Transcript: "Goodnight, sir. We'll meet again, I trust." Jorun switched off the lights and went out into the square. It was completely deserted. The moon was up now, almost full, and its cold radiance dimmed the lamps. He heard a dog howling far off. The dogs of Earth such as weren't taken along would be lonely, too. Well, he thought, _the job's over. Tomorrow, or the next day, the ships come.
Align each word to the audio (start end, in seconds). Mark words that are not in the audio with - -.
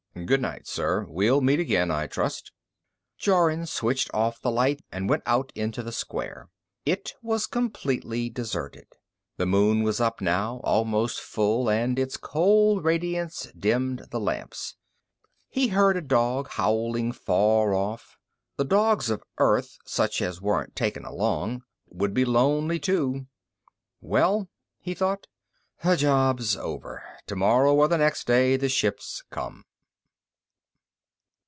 "Goodnight, 0.25 0.67
sir. 0.67 1.05
We'll 1.09 1.39
meet 1.41 1.59
again, 1.61 1.89
I 1.89 2.05
trust." 2.05 2.51
Jorun 3.17 3.65
switched 3.65 4.09
off 4.13 4.39
the 4.41 4.51
lights 4.51 4.83
and 4.91 5.09
went 5.09 5.23
out 5.25 5.51
into 5.55 5.81
the 5.81 5.91
square. 5.93 6.49
It 6.85 7.15
was 7.23 7.47
completely 7.47 8.29
deserted. 8.29 8.87
The 9.37 9.45
moon 9.47 9.83
was 9.83 9.99
up 10.01 10.19
now, 10.21 10.57
almost 10.65 11.19
full, 11.21 11.69
and 11.69 11.97
its 11.97 12.17
cold 12.17 12.83
radiance 12.85 13.47
dimmed 13.57 14.05
the 14.11 14.19
lamps. 14.19 14.75
He 15.49 15.69
heard 15.69 15.95
a 15.97 16.01
dog 16.01 16.49
howling 16.49 17.13
far 17.13 17.73
off. 17.73 18.17
The 18.57 18.65
dogs 18.65 19.09
of 19.09 19.23
Earth 19.39 19.79
such 19.85 20.21
as 20.21 20.41
weren't 20.41 20.75
taken 20.75 21.03
along 21.05 21.63
would 21.89 22.13
be 22.13 22.25
lonely, 22.25 22.79
too. 22.79 23.27
Well, 24.01 24.49
he 24.81 24.93
thought, 24.93 25.25
_the 25.83 25.97
job's 25.97 26.55
over. 26.57 27.01
Tomorrow, 27.27 27.73
or 27.73 27.87
the 27.87 27.97
next 27.97 28.27
day, 28.27 28.55
the 28.57 28.69
ships 28.69 29.23
come. 29.31 29.63